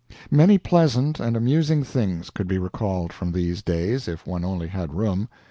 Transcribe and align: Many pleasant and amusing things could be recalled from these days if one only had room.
Many 0.31 0.57
pleasant 0.57 1.19
and 1.19 1.37
amusing 1.37 1.83
things 1.83 2.31
could 2.31 2.47
be 2.47 2.57
recalled 2.57 3.13
from 3.13 3.31
these 3.33 3.61
days 3.61 4.07
if 4.07 4.25
one 4.25 4.43
only 4.43 4.67
had 4.69 4.95
room. 4.95 5.29